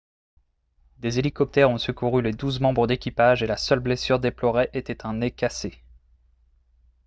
[0.97, 5.13] des hélicoptères ont secouru les douze membres d'équipage et la seule blessure déplorée était un
[5.13, 5.77] nez cassé